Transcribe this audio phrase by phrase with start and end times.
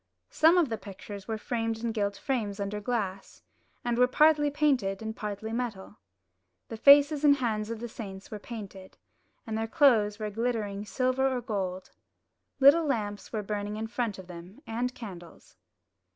[0.31, 3.43] Some of the pictures were framed in gilt frames under glass,
[3.85, 5.99] and were partly painted and partly metal.
[6.69, 8.97] The faces and hands of the saints were painted,
[9.45, 11.91] and their clothes were glittering silver or gold.
[12.59, 15.55] Little lamps were burning in front of them, and candles.